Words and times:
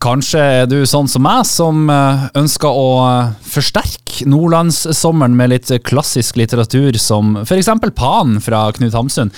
Kanskje 0.00 0.40
er 0.40 0.62
du 0.64 0.78
sånn 0.88 1.10
som 1.12 1.26
meg, 1.26 1.42
som 1.44 1.82
eh, 1.92 2.22
ønsker 2.40 2.72
å 2.72 2.84
eh, 3.04 3.32
forsterke 3.44 4.24
nordlandssommeren 4.28 5.34
med 5.36 5.52
litt 5.52 5.68
klassisk 5.84 6.38
litteratur, 6.40 6.96
som 6.96 7.34
f.eks. 7.42 7.68
Pan 7.96 8.38
fra 8.40 8.62
Knut 8.72 8.96
Hamsun. 8.96 9.28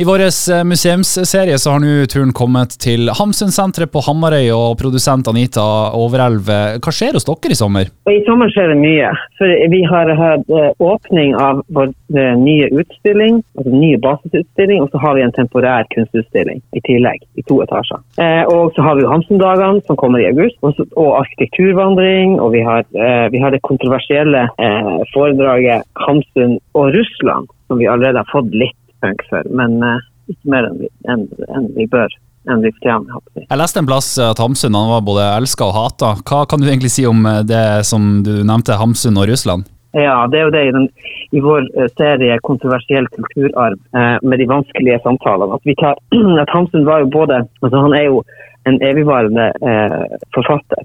I 0.00 0.06
vår 0.08 0.24
eh, 0.24 0.62
museumsserie 0.64 1.58
så 1.60 1.74
har 1.74 1.84
nå 1.84 2.06
turen 2.08 2.32
kommet 2.36 2.78
til 2.80 3.12
Hamsunsenteret 3.12 3.92
på 3.92 4.00
Hamarøy, 4.06 4.48
og 4.56 4.78
produsent 4.80 5.28
Anita 5.28 5.66
Overelv, 6.00 6.48
hva 6.48 6.96
skjer 6.96 7.20
hos 7.20 7.28
dere 7.28 7.52
i 7.52 7.60
sommer? 7.60 7.92
I 8.08 8.24
sommer 8.24 8.48
skjer 8.54 8.72
det 8.72 8.80
mye. 8.80 9.12
For 9.36 9.52
vi 9.68 9.82
har 9.84 10.14
hatt 10.16 10.48
åpning 10.80 11.36
av 11.36 11.60
vår 11.76 11.92
nye 12.40 12.70
utstilling, 12.72 13.42
altså 13.58 13.76
nye 13.76 14.00
basisutstilling, 14.00 14.80
og 14.80 14.88
så 14.96 15.04
har 15.04 15.20
vi 15.20 15.28
en 15.28 15.36
temporær 15.36 15.84
kunstutstilling 15.92 16.64
i 16.72 16.84
tillegg, 16.88 17.20
i 17.36 17.44
to 17.44 17.60
etasjer. 17.66 18.00
Og 18.48 18.72
så 18.72 18.88
har 18.88 18.96
vi 18.96 19.04
jo 19.04 19.12
Hamsundagene, 19.12 19.84
som 19.84 19.98
kommer 19.98 20.05
kommer 20.06 20.22
i 20.22 20.28
august. 20.30 20.58
Og 20.96 21.10
arkitekturvandring. 21.20 22.38
Og 22.40 22.54
vi 22.56 22.64
har, 22.66 22.86
eh, 22.94 23.26
vi 23.34 23.42
har 23.42 23.54
det 23.54 23.62
kontroversielle 23.66 24.46
eh, 24.46 24.92
foredraget 25.14 25.86
Hamsun 26.06 26.58
og 26.78 26.94
Russland, 26.96 27.50
som 27.66 27.82
vi 27.82 27.90
allerede 27.90 28.22
har 28.22 28.30
fått 28.32 28.54
litt 28.54 28.78
punk 29.02 29.26
for. 29.30 29.42
Men 29.50 29.82
eh, 29.82 30.06
ikke 30.32 30.54
mer 30.54 30.70
enn 30.70 30.80
vi, 30.84 30.92
enn, 31.10 31.26
enn 31.50 31.68
vi 31.76 31.90
bør. 31.90 32.08
Enn 32.46 32.62
vi 32.62 32.70
fortjener, 32.76 33.22
jeg 33.42 33.58
leste 33.58 33.80
en 33.82 33.88
plass 33.88 34.08
at 34.22 34.38
Hamsun 34.38 34.76
han 34.78 34.90
var 34.92 35.00
både 35.02 35.24
elska 35.34 35.66
og 35.66 35.74
hata. 35.74 36.12
Hva 36.22 36.44
kan 36.46 36.62
du 36.62 36.68
egentlig 36.68 36.92
si 36.94 37.06
om 37.08 37.26
eh, 37.26 37.42
det 37.46 37.64
som 37.88 38.20
du 38.26 38.36
nevnte, 38.46 38.78
Hamsun 38.78 39.18
og 39.18 39.26
Russland? 39.30 39.66
Ja, 39.96 40.26
det 40.30 40.38
er 40.38 40.44
jo 40.44 40.52
det 40.52 40.62
i, 40.68 40.72
den, 40.76 40.88
i 41.32 41.40
vår 41.40 41.66
eh, 41.74 41.88
serie 41.96 42.38
'Kontroversiell 42.44 43.06
kulturarv' 43.16 43.80
eh, 43.98 44.18
med 44.22 44.38
de 44.38 44.48
vanskelige 44.50 45.00
samtalene. 45.02 45.56
At, 45.56 45.70
tar, 45.80 45.96
at 46.44 46.52
Hamsun 46.52 46.86
var 46.86 47.02
jo 47.02 47.10
både 47.18 47.42
altså 47.62 47.80
Han 47.80 47.96
er 47.96 48.04
jo 48.10 48.22
en 48.66 48.80
evigvarende 48.82 49.46
eh, 49.70 50.18
forfatter 50.34 50.84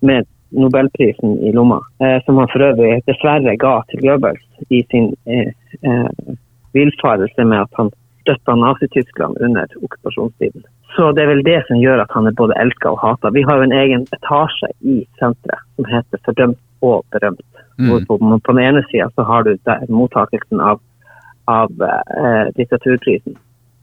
med 0.00 0.26
Nobelprisen 0.50 1.38
i 1.46 1.52
lomma, 1.54 1.78
eh, 2.02 2.18
som 2.24 2.38
han 2.42 2.50
for 2.50 2.64
øvrig 2.66 3.00
dessverre 3.06 3.54
ga 3.56 3.74
til 3.90 4.02
Goebbels 4.02 4.66
i 4.68 4.82
sin 4.90 5.12
eh, 5.30 5.52
eh, 5.86 6.34
villfarelse 6.74 7.44
med 7.46 7.66
at 7.66 7.78
han 7.78 7.92
støtta 8.24 8.56
Nazi-Tyskland 8.58 9.38
under 9.40 9.66
okkupasjonstiden. 9.82 10.66
Så 10.96 11.12
det 11.14 11.22
er 11.22 11.30
vel 11.30 11.44
det 11.46 11.60
som 11.68 11.78
gjør 11.78 12.02
at 12.02 12.12
han 12.14 12.26
er 12.26 12.36
både 12.36 12.58
elska 12.58 12.90
og 12.90 13.00
hata. 13.02 13.30
Vi 13.34 13.44
har 13.46 13.60
jo 13.60 13.68
en 13.68 13.78
egen 13.78 14.06
etasje 14.16 14.72
i 14.80 14.96
senteret 15.20 15.62
som 15.76 15.86
heter 15.86 16.22
Fordømt 16.26 16.58
og 16.82 17.04
berømt. 17.14 17.46
Mm. 17.78 18.06
På, 18.06 18.18
den 18.52 18.58
ene 18.64 18.82
sida 18.90 19.08
så 19.14 19.24
har 19.24 19.46
du 19.46 19.54
der 19.64 19.86
mottakelsen 19.88 20.60
av, 20.60 20.80
av 21.48 21.70
eh, 21.86 22.50
litteraturprisen 22.58 23.38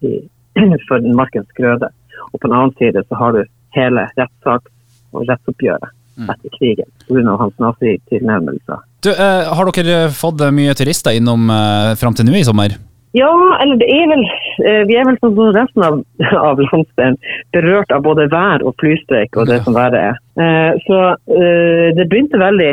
i, 0.06 0.20
for 0.90 1.08
Markens 1.16 1.50
Grøde. 1.58 1.90
Og 2.32 2.40
på 2.40 2.48
den 2.48 2.58
annen 2.58 2.74
side 2.80 3.04
så 3.08 3.20
har 3.20 3.38
du 3.38 3.44
hele 3.78 4.08
rettssaks- 4.18 4.74
og 5.16 5.28
rettsoppgjøret 5.30 5.94
mm. 6.18 6.30
etter 6.34 6.56
krigen 6.58 6.90
pga. 7.08 7.38
hans 7.44 7.56
nazitilnærmelser. 7.64 8.84
Du, 9.06 9.12
eh, 9.14 9.54
har 9.54 9.72
dere 9.72 10.10
fått 10.12 10.42
mye 10.54 10.76
turister 10.78 11.16
innom 11.18 11.50
eh, 11.54 11.94
fram 12.00 12.18
til 12.18 12.28
nå 12.28 12.38
i 12.40 12.46
sommer? 12.48 12.76
Ja, 13.16 13.32
eller 13.62 13.80
det 13.80 13.88
er 13.88 14.08
vel 14.12 14.24
eh, 14.68 14.82
Vi 14.90 14.96
er 15.00 15.06
vel 15.08 15.18
som 15.22 15.38
resten 15.56 15.84
av, 15.86 16.00
av 16.50 16.60
landsdelen 16.60 17.18
berørt 17.56 17.92
av 17.96 18.04
både 18.04 18.28
vær 18.34 18.66
og 18.68 18.76
flystreik 18.82 19.38
og 19.38 19.48
det 19.52 19.62
som 19.66 19.78
verre 19.78 20.02
er. 20.12 20.20
Eh, 20.38 20.74
så 20.86 21.00
eh, 21.34 21.88
det 21.98 22.08
begynte 22.12 22.42
veldig 22.42 22.72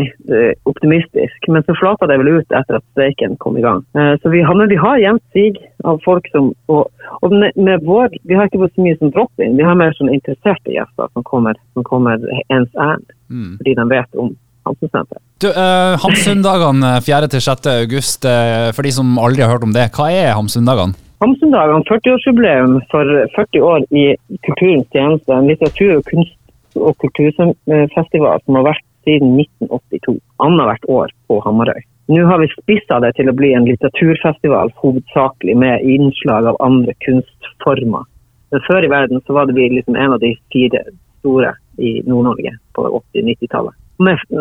optimistisk, 0.68 1.48
men 1.48 1.64
så 1.64 1.76
flata 1.78 2.08
det 2.10 2.18
vel 2.20 2.40
ut 2.40 2.56
etter 2.56 2.80
at 2.80 2.84
streiken 2.92 3.38
kom 3.40 3.56
i 3.60 3.64
gang. 3.64 3.82
Så 4.22 4.32
vi 4.32 4.42
har, 4.44 4.56
men 4.58 4.68
vi 4.72 4.78
har 4.80 5.00
jevnt 5.00 5.24
sig 5.36 5.54
av 5.84 6.00
folk 6.04 6.26
som 6.32 6.52
Og, 6.72 6.88
og 7.22 7.32
med, 7.32 7.52
med 7.56 7.82
vår 7.84 8.08
Vi 8.24 8.36
har 8.36 8.48
ikke 8.48 8.62
fått 8.62 8.74
så 8.76 8.84
mye 8.84 8.96
som 8.98 9.10
drop-in, 9.12 9.56
vi 9.58 9.66
har 9.66 9.76
mer 9.76 9.92
sånn 9.96 10.12
interesserte 10.12 10.72
gjester 10.72 11.10
som 11.12 11.24
kommer, 11.26 11.58
som 11.76 11.84
kommer 11.84 12.22
ens 12.48 12.72
ærend, 12.80 13.06
mm. 13.28 13.56
fordi 13.58 13.74
de 13.76 13.86
vet 13.90 14.20
om 14.20 14.32
Hamsunsenteret. 14.64 15.22
Du, 15.42 15.48
uh, 15.52 15.94
Hamsundagene 16.00 16.92
4.-6. 17.04 17.68
august, 17.84 18.24
uh, 18.24 18.70
for 18.72 18.86
de 18.86 18.92
som 18.96 19.18
aldri 19.20 19.44
har 19.44 19.52
hørt 19.52 19.66
om 19.66 19.74
det, 19.76 19.90
hva 19.96 20.08
er 20.12 20.32
Hamsundagene? 20.38 20.96
Hamsundagene, 21.24 21.84
40-årsjubileum 21.88 22.78
for 22.92 23.10
40 23.36 23.62
år 23.64 23.84
i 23.96 24.06
kulturens 24.46 24.88
tjeneste. 24.92 25.32
En 25.32 25.48
litteratur- 25.48 25.98
og 25.98 26.08
kunst- 26.08 26.40
og 26.74 26.96
kulturfestival 26.98 28.42
som 28.44 28.58
har 28.58 28.66
vært 28.72 28.86
siden 29.06 29.36
1982. 29.38 30.16
Annethvert 30.42 30.88
år 30.90 31.12
på 31.28 31.38
Hamarøy. 31.44 31.84
Nå 32.12 32.24
har 32.28 32.40
vi 32.42 32.50
spissa 32.52 32.98
det 33.00 33.14
til 33.16 33.30
å 33.30 33.36
bli 33.36 33.54
en 33.56 33.68
litteraturfestival 33.68 34.72
hovedsakelig 34.82 35.54
med 35.56 35.86
innslag 35.88 36.50
av 36.50 36.58
andre 36.64 36.92
kunstformer. 37.06 38.04
Men 38.52 38.66
før 38.66 38.84
i 38.84 38.92
verden 38.92 39.22
så 39.24 39.38
var 39.38 39.48
det 39.48 39.56
vi 39.56 39.70
liksom 39.72 39.96
en 39.96 40.16
av 40.16 40.20
de 40.20 40.34
fire 40.52 40.82
store 41.20 41.54
i 41.80 41.96
Nord-Norge 42.04 42.52
på 42.76 42.84
80-90-tallet 43.00 43.78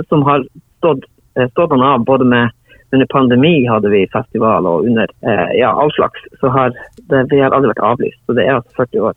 som 0.10 0.24
har 0.28 0.46
stått, 0.78 1.06
eh, 1.40 1.50
stått 1.50 1.72
av 1.72 2.06
både 2.06 2.26
med 2.26 2.52
under 2.94 3.06
pandemi 3.06 3.66
hadde 3.66 3.90
vi 3.90 4.08
festival, 4.14 4.66
og 4.70 4.86
under 4.86 5.10
eh, 5.26 5.58
ja, 5.58 5.72
all 5.82 5.92
slags. 5.92 6.20
Så 6.40 6.50
har 6.54 6.74
det, 7.10 7.26
vi 7.32 7.40
har 7.42 7.52
aldri 7.52 7.72
vært 7.72 7.86
avlyst. 7.88 8.20
Så 8.26 8.36
det 8.38 8.46
er 8.46 8.60
altså 8.60 8.84
40 8.84 9.08
år 9.10 9.16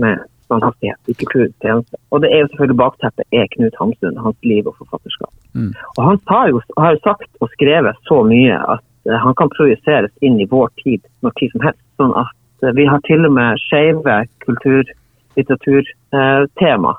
med 0.00 0.22
standhastighet 0.48 1.12
i 1.12 1.16
kulturens 1.20 1.56
tjeneste. 1.60 2.00
Og 2.08 2.22
det 2.24 2.30
er 2.32 2.40
jo 2.40 2.48
selvfølgelig 2.52 2.80
bakteppet 2.80 3.36
er 3.40 3.50
Knut 3.52 3.76
Hamsun, 3.80 4.16
hans 4.24 4.38
liv 4.48 4.70
og 4.70 4.78
forfatterskap. 4.80 5.32
Mm. 5.52 5.74
Og 5.96 6.02
han 6.06 6.20
har 6.32 6.48
jo, 6.52 6.62
har 6.78 6.96
jo 6.96 7.02
sagt 7.04 7.44
og 7.44 7.52
skrevet 7.52 8.00
så 8.08 8.22
mye 8.30 8.56
at 8.76 8.84
uh, 9.10 9.18
han 9.24 9.36
kan 9.36 9.52
projiseres 9.56 10.14
inn 10.24 10.40
i 10.40 10.48
vår 10.48 10.72
tid 10.80 11.04
når 11.20 11.36
tid 11.40 11.52
som 11.52 11.66
helst. 11.68 11.84
Sånn 12.00 12.16
at 12.16 12.64
uh, 12.64 12.72
vi 12.80 12.88
har 12.88 13.04
til 13.04 13.28
og 13.28 13.36
med 13.36 13.60
skeive 13.66 14.22
kultur-, 14.46 14.94
litteraturtema 15.36 16.96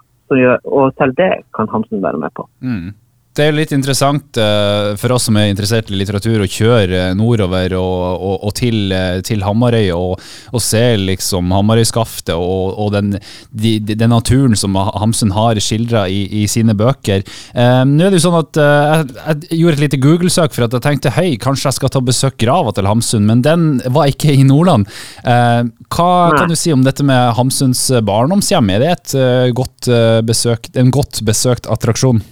og 0.64 0.94
selv 0.98 1.14
det 1.18 1.32
kan 1.56 1.70
Hamsun 1.72 2.04
være 2.04 2.18
med 2.18 2.30
på. 2.36 2.50
Mm. 2.60 2.94
Det 3.38 3.44
er 3.46 3.52
jo 3.52 3.60
litt 3.60 3.72
interessant 3.76 4.38
uh, 4.42 4.96
for 4.98 5.14
oss 5.14 5.28
som 5.30 5.38
er 5.38 5.52
interessert 5.52 5.92
i 5.94 5.98
litteratur, 6.00 6.42
å 6.42 6.50
kjøre 6.50 7.12
nordover 7.16 7.76
og, 7.78 8.00
og, 8.18 8.48
og 8.50 8.54
til, 8.58 8.90
uh, 8.90 9.20
til, 9.26 9.44
Hamarøy 9.46 9.92
og, 9.94 10.24
og, 10.50 10.62
se 10.66 10.82
liksom 10.98 11.54
Hamarøyskaftet 11.54 12.34
og, 12.34 12.74
og 12.74 12.90
den, 12.96 13.12
de, 13.54 13.76
de, 13.78 13.94
den, 13.94 14.10
naturen 14.10 14.58
som 14.58 14.74
Hamsun 14.76 15.36
har 15.36 15.62
skildra 15.62 16.08
i, 16.10 16.24
i, 16.42 16.48
sine 16.50 16.74
bøker. 16.78 17.22
Uh, 17.54 17.86
nå 17.86 18.08
er 18.08 18.16
det 18.16 18.18
jo 18.18 18.26
sånn 18.26 18.40
at 18.40 18.60
jeg, 18.60 19.06
jeg, 19.20 19.60
gjorde 19.60 19.78
et 19.78 19.84
lite 19.86 20.02
Google-søk 20.08 20.58
for 20.58 20.66
at 20.66 20.76
jeg 20.80 20.86
tenkte 20.88 21.14
hei, 21.20 21.28
kanskje 21.40 21.70
jeg 21.70 21.78
skal 21.78 21.94
ta 21.94 22.02
besøk 22.04 22.40
grava 22.42 22.74
til 22.74 22.90
Hamsun, 22.90 23.30
men 23.30 23.46
den 23.46 23.70
var 23.94 24.10
ikke 24.10 24.34
i 24.34 24.42
Nordland. 24.48 24.90
hva 25.22 26.10
kan 26.34 26.50
du 26.50 26.58
si 26.58 26.74
om 26.74 26.82
dette 26.86 27.06
med 27.06 27.38
Hamsuns 27.38 27.86
barndomshjem? 28.10 28.74
Er 28.74 28.84
det 28.84 28.92
et 28.98 29.16
godt 29.56 29.94
besøk, 30.26 30.72
en 30.74 30.92
godt 30.96 31.22
besøkt 31.30 31.70
attraksjon? 31.70 32.24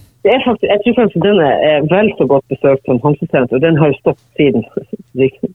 Faktisk, 0.46 0.70
jeg 0.72 0.80
tror 0.82 0.96
faktisk 1.00 1.22
den 1.24 1.38
er 1.40 1.86
vel 1.94 2.08
så 2.18 2.24
godt 2.32 2.46
besøkt 2.52 2.82
som 2.86 3.00
Hamsunsenteret. 3.04 3.52
Og 3.56 3.60
den 3.62 3.78
har 3.80 3.86
jo 3.90 4.00
stått 4.00 4.20
siden, 4.38 4.64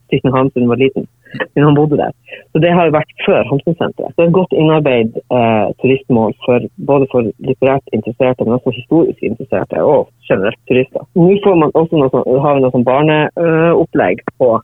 siden 0.09 0.35
Hamsun 0.35 0.69
var 0.71 0.79
liten. 0.81 1.07
Siden 1.51 1.67
han 1.67 1.77
bodde 1.79 1.97
der. 1.97 2.13
Så 2.51 2.61
det 2.63 2.71
har 2.75 2.87
jo 2.87 2.95
vært 2.95 3.13
før 3.25 3.41
Hamsunsenteret. 3.49 4.13
Det 4.15 4.23
er 4.23 4.29
et 4.31 4.39
godt 4.39 4.55
innarbeid 4.61 5.17
eh, 5.37 5.67
turistmål 5.81 6.35
for, 6.45 6.67
både 6.89 7.09
for 7.11 7.29
litterært 7.47 7.95
interesserte, 7.97 8.45
men 8.45 8.57
også 8.57 8.75
historisk 8.79 9.23
interesserte, 9.29 9.81
og 9.93 10.09
generelt 10.29 10.61
turister. 10.69 11.05
Nå 11.19 11.29
får 11.45 11.59
man 11.63 11.75
også 11.79 11.99
noe 11.99 12.13
sånn, 12.13 12.27
har 12.45 12.57
vi 12.57 12.65
noe 12.65 12.75
sånn 12.75 12.87
barneopplegg 12.91 14.23
på 14.41 14.55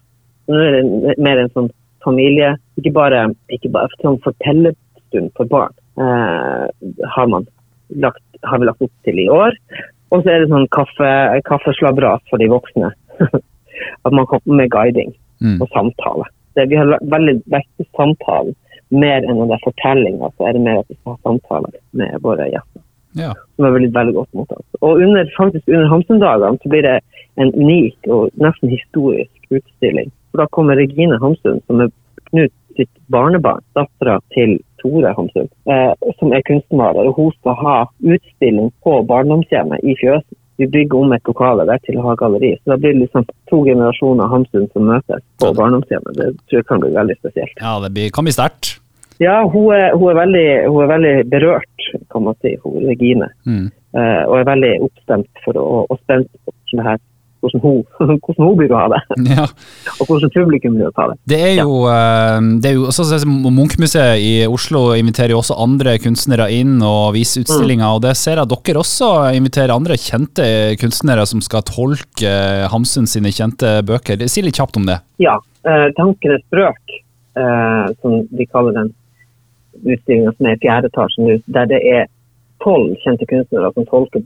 Nå 0.50 0.62
er 0.66 0.80
det 0.80 1.14
mer 1.22 1.38
en 1.38 1.52
sånn 1.54 1.68
familie, 2.02 2.56
ikke 2.80 2.90
bare, 2.96 3.20
ikke 3.54 3.70
bare 3.70 4.00
sånn 4.02 4.18
fortellerstund 4.24 5.30
for 5.38 5.52
barn. 5.52 5.76
Eh, 6.02 6.66
har 7.16 7.30
man 7.30 7.46
lagt, 7.90 8.24
har 8.42 8.60
vi 8.60 8.70
lagt 8.70 8.82
opp 8.82 8.94
til 9.06 9.20
i 9.22 9.28
år. 9.30 9.58
Og 10.10 10.24
så 10.24 10.32
er 10.34 10.44
det 10.44 10.50
sånn 10.52 10.68
kaffe, 10.74 11.10
kaffeslabberas 11.48 12.24
for 12.32 12.42
de 12.42 12.50
voksne. 12.52 12.92
At 14.06 14.16
man 14.16 14.28
kommer 14.30 14.62
med 14.62 14.72
guiding 14.74 15.14
mm. 15.44 15.60
og 15.62 15.70
samtale. 15.76 16.28
Det, 16.58 16.66
vi 16.72 16.80
har 16.80 16.98
veldig 17.14 17.38
vekt 17.54 17.88
samtalen 17.98 18.56
mer 18.90 19.24
enn 19.24 19.42
det 19.46 19.56
er 19.56 19.64
fortellinger. 19.64 20.34
Så 20.36 20.48
er 20.50 20.58
det 20.58 20.64
mer 20.66 20.82
at 20.82 20.90
vi 20.90 20.98
skal 20.98 21.16
ha 21.16 21.28
samtaler 21.28 21.76
med 22.00 22.16
våre 22.26 22.48
gjester. 22.50 22.82
Ja. 23.18 23.34
Som 23.56 23.68
er 23.68 23.76
veldig, 23.76 23.92
veldig 23.96 24.16
godt 24.18 24.38
mottatt. 24.38 24.66
Og 24.82 25.02
under, 25.04 25.30
faktisk 25.38 25.70
under 25.70 25.90
Hamsun-dagene 25.94 26.62
så 26.62 26.72
blir 26.74 26.86
det 26.86 26.98
en 27.42 27.54
unik 27.56 28.10
og 28.14 28.42
nesten 28.42 28.74
historisk 28.74 29.54
utstilling. 29.54 30.12
For 30.32 30.44
da 30.44 30.50
kommer 30.54 30.78
Regine 30.80 31.20
Hamsun, 31.22 31.62
som 31.68 31.86
er 31.86 31.94
Knut 32.30 32.54
sitt 32.78 32.92
barnebarn, 33.10 33.64
dattera 33.74 34.20
til 34.36 34.60
Tore 34.82 35.14
Hamsun, 35.18 35.48
eh, 35.72 35.94
som 36.20 36.34
er 36.36 36.46
kunstmaler. 36.48 37.10
og 37.10 37.18
Hun 37.20 37.32
skal 37.40 37.58
ha 37.64 37.78
utstilling 38.16 38.72
på 38.84 39.00
barndomshjemmet 39.10 39.84
i 39.84 39.96
Fjøsen. 40.02 40.38
Vi 40.60 40.68
bygger 40.68 41.00
om 41.00 41.14
et 41.16 41.24
lokale 41.24 41.64
der 41.70 41.80
til 41.88 42.00
å 42.00 42.04
ha 42.10 42.18
galleri. 42.20 42.52
Så 42.60 42.74
da 42.74 42.78
blir 42.82 42.92
det 42.92 43.06
liksom 43.06 43.28
to 43.48 43.62
generasjoner 43.64 44.28
Hamsun 44.28 44.68
som 44.74 44.90
møtes 44.92 45.24
på 45.40 45.54
barndomshjemmet. 45.56 46.18
Det 46.18 46.34
tror 46.50 46.60
jeg 46.60 46.68
kan 46.68 46.84
bli 46.84 46.92
veldig 46.98 47.16
spesielt. 47.22 47.56
Ja, 47.62 47.78
det 47.80 47.94
blir, 47.96 48.12
kan 48.12 48.28
bli 48.28 48.36
sterkt. 48.36 48.76
Ja, 49.20 49.42
hun 49.48 49.74
er, 49.76 49.96
hun, 49.96 50.10
er 50.12 50.20
veldig, 50.20 50.48
hun 50.72 50.84
er, 50.84 50.92
veldig, 50.94 51.14
berørt, 51.32 51.88
kan 52.12 52.24
man 52.28 52.36
si, 52.40 52.54
hun 52.64 52.88
Regine. 52.88 53.28
Mm. 53.48 53.68
Eh, 54.00 54.24
og 54.30 54.36
er 54.38 54.52
veldig 54.52 54.74
oppstemt 54.86 55.42
for 55.44 55.60
å, 55.60 55.66
og 55.90 56.00
spent 56.04 56.30
på 56.32 56.54
hvordan 56.54 56.80
det 56.80 56.86
her 56.86 57.00
hvordan 57.40 57.64
hun, 57.64 57.80
hvordan 58.26 58.46
hun 58.46 58.58
blir 58.60 58.74
å 58.74 58.84
ha 58.84 58.88
det. 58.96 59.02
Ja. 59.30 59.46
Og 60.02 60.10
hvordan 60.10 60.32
publikum 60.34 60.76
blir 60.76 60.90
å 60.90 60.94
ta 60.96 61.06
det. 61.12 61.18
Det 61.30 61.40
er 61.52 61.60
jo, 61.62 61.84
ja. 61.86 62.40
det 62.62 62.72
er 62.72 62.78
jo 62.80 62.88
også, 62.90 63.06
sånn 63.12 63.36
Munchmuseet 63.54 64.24
i 64.24 64.32
Oslo 64.50 64.90
inviterer 64.98 65.36
jo 65.36 65.42
også 65.44 65.58
andre 65.62 65.98
kunstnere 66.02 66.50
inn 66.56 66.80
og 66.86 67.14
viser 67.18 67.46
utstillinger. 67.46 67.98
og 67.98 68.04
Det 68.08 68.16
ser 68.18 68.40
jeg 68.40 68.48
at 68.48 68.56
dere 68.70 68.82
også 68.82 69.12
inviterer 69.38 69.76
andre 69.76 70.00
kjente 70.00 70.48
kunstnere 70.82 71.28
som 71.30 71.44
skal 71.46 71.66
tolke 71.68 72.34
Hamsun 72.74 73.08
sine 73.10 73.32
kjente 73.36 73.80
bøker. 73.88 74.26
Si 74.32 74.44
litt 74.46 74.58
kjapt 74.60 74.80
om 74.82 74.90
det. 74.90 75.00
Ja. 75.22 75.38
Eh, 75.68 75.88
Tankenes 75.98 76.42
sprøk 76.48 76.96
eh, 77.38 77.86
som 78.02 78.24
vi 78.32 78.46
kaller 78.46 78.76
den 78.78 78.94
utstillinga 79.84 80.34
som 80.36 80.48
er 80.48 80.58
i 80.58 80.62
fjerde 80.64 80.90
etasje 80.92 81.24
nå, 81.24 81.38
der 81.56 81.70
det 81.72 81.80
er 81.88 82.08
tolv 82.64 82.96
kjente 83.04 83.28
kunstnere 83.30 83.72
som 83.76 83.88
tolker, 83.90 84.24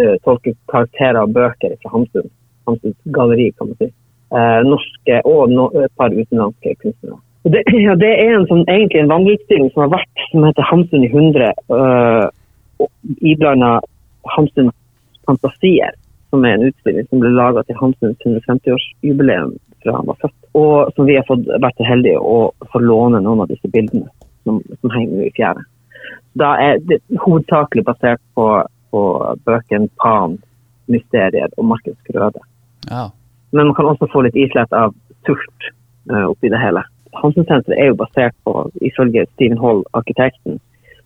eh, 0.00 0.16
tolker 0.24 0.56
karakterer 0.72 1.22
og 1.22 1.34
bøker 1.36 1.76
fra 1.82 1.92
Hamsun. 1.94 2.30
Hamsuns 2.68 2.98
galleri, 3.16 3.50
kan 3.58 3.70
man 3.70 3.78
si. 3.80 3.90
Eh, 4.32 4.60
norske 4.64 5.20
og 5.28 5.50
no, 5.52 5.68
et 5.76 5.92
par 6.00 6.14
utenlandske 6.14 6.76
kunstnere. 6.82 7.18
Det, 7.44 7.64
ja, 7.86 7.96
det 7.98 8.12
er 8.22 8.36
en 8.36 8.46
sånn, 8.50 8.62
egentlig 8.66 9.02
en 9.02 9.10
vandreutstilling 9.12 9.72
som 9.72 9.86
har 9.86 9.96
vært 9.96 10.28
som 10.30 10.46
heter 10.46 10.70
Hamsun 10.70 11.08
i 11.08 11.10
100, 11.10 11.50
Øh, 11.72 12.28
iblanda 13.20 13.80
Hamsuns 14.36 14.74
fantasier, 15.26 15.92
som 16.30 16.44
er 16.44 16.56
en 16.56 16.68
utstilling 16.70 17.06
som 17.08 17.20
ble 17.22 17.30
laga 17.34 17.62
til 17.66 17.78
Hamsuns 17.78 18.18
150-årsjubileum 18.26 19.56
fra 19.82 19.96
han 19.96 20.06
var 20.06 20.18
født. 20.22 20.38
Og 20.58 20.92
som 20.96 21.06
vi 21.06 21.16
har 21.18 21.26
fått 21.28 21.46
vært 21.46 21.78
så 21.78 21.86
heldige 21.86 22.18
å 22.18 22.52
få 22.72 22.82
låne 22.82 23.22
noen 23.22 23.44
av 23.44 23.50
disse 23.50 23.70
bildene 23.72 24.08
som, 24.44 24.60
som 24.80 24.94
henger 24.94 25.26
i 25.26 25.34
fjære. 25.36 25.66
Da 26.38 26.54
er 26.60 26.80
det 26.88 27.02
hovedsakelig 27.24 27.84
basert 27.86 28.22
på, 28.36 28.46
på 28.90 29.02
bøkene 29.46 29.90
Pan, 30.02 30.38
Mysterier 30.90 31.52
og 31.56 31.68
Markens 31.72 32.00
grøde. 32.08 32.40
Ja. 32.90 33.10
Men 33.52 33.68
man 33.68 33.76
kan 33.76 33.90
også 33.90 34.08
få 34.12 34.24
litt 34.26 34.38
islett 34.38 34.72
av 34.72 34.94
sult 35.26 35.70
uh, 36.10 36.26
oppi 36.30 36.50
det 36.52 36.60
hele. 36.60 36.84
Hansen-senteret 37.20 37.76
er 37.76 37.90
jo 37.92 37.98
basert 38.00 38.36
på, 38.46 38.54
ifølge 38.80 39.26
Stephen 39.34 39.60
Hall, 39.60 39.82
arkitekten, 39.98 40.56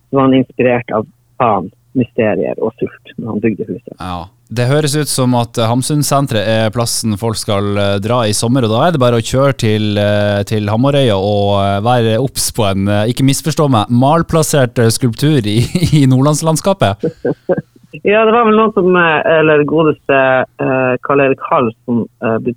så 0.07 0.19
var 0.19 0.29
han 0.29 0.37
inspirert 0.39 0.95
av 0.95 1.07
faen, 1.41 1.67
Mysterier 1.97 2.59
og 2.61 2.75
sult 2.77 3.13
når 3.17 3.31
han 3.31 3.39
bygde 3.41 3.65
huset. 3.71 3.93
Ja. 3.97 4.27
Det 4.47 4.67
høres 4.69 4.93
ut 4.95 5.09
som 5.11 5.33
at 5.35 5.57
Hamsunsenteret 5.59 6.47
er 6.47 6.69
plassen 6.71 7.17
folk 7.19 7.35
skal 7.35 7.65
eh, 7.75 7.95
dra 7.99 8.21
i 8.29 8.35
sommer, 8.37 8.63
og 8.63 8.71
da 8.71 8.85
er 8.85 8.93
det 8.95 9.01
bare 9.01 9.19
å 9.19 9.25
kjøre 9.25 9.57
til, 9.59 9.87
eh, 9.99 10.39
til 10.47 10.69
Hamarøya 10.71 11.17
og 11.19 11.49
eh, 11.59 11.79
være 11.83 12.13
obs 12.23 12.47
på 12.55 12.63
en, 12.69 12.87
eh, 12.87 13.09
ikke 13.11 13.25
misforstå 13.27 13.67
meg, 13.73 13.91
malplassert 13.91 14.79
eh, 14.79 14.93
skulptur 14.93 15.43
i, 15.43 15.57
i 15.99 16.05
nordlandslandskapet. 16.07 17.03
Ja, 18.03 18.25
det 18.25 18.33
var 18.35 18.45
vel 18.49 18.57
noen 18.59 18.73
som, 18.75 18.89
eh, 18.95 19.21
eller 19.39 19.63
godeste 19.69 20.17
uh, 20.61 20.93
Karl-Erik 21.07 21.41
Hall, 21.49 21.71
som 21.85 22.03
uh, 22.23 22.37
ble 22.43 22.53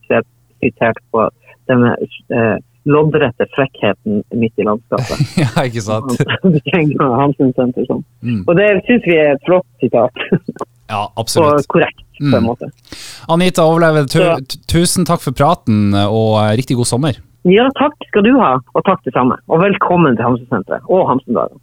sitert- 0.60 1.00
på 1.14 1.28
denne 1.70 1.94
uh, 2.34 2.56
loddrette 2.90 3.46
frekkheten 3.54 4.22
midt 4.40 4.58
i 4.58 4.64
landskapet. 4.66 5.20
ja, 5.44 5.50
ikke 5.68 5.82
sant? 5.84 6.16
Han 6.42 6.56
han 7.00 7.16
Hamsun-senter. 7.22 7.86
Mm. 8.24 8.42
Og 8.48 8.54
det 8.58 8.68
syns 8.88 9.04
vi 9.08 9.16
er 9.20 9.34
et 9.36 9.44
flott 9.48 9.66
sitat, 9.84 10.12
Ja, 10.90 11.04
og 11.14 11.24
absolutt. 11.24 11.68
korrekt 11.72 12.00
på 12.00 12.06
Mm. 12.20 12.34
en 12.36 12.44
måte. 12.44 12.66
Anita 13.32 13.64
Overleve, 13.64 14.02
tu, 14.12 14.18
ja. 14.20 14.34
tusen 14.68 15.06
takk 15.08 15.22
for 15.24 15.32
praten, 15.32 15.94
og 15.96 16.34
eh, 16.42 16.50
riktig 16.60 16.76
god 16.76 16.84
sommer. 16.90 17.16
Ja, 17.48 17.64
takk 17.78 17.94
skal 18.10 18.26
du 18.26 18.34
ha, 18.36 18.50
og 18.76 18.82
takk 18.84 19.00
det 19.08 19.14
samme. 19.14 19.38
Og 19.48 19.62
velkommen 19.62 20.18
til 20.18 20.26
Hamsun-senteret 20.26 20.84
og 20.92 21.06
Hamsun-dagen. 21.08 21.56